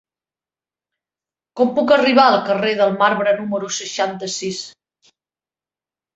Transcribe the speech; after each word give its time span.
Com 1.61 1.69
puc 1.75 1.93
arribar 1.97 2.25
al 2.31 2.39
carrer 2.47 2.73
del 2.81 2.97
Marbre 3.03 3.35
número 3.43 3.71
seixanta-sis? 3.77 4.65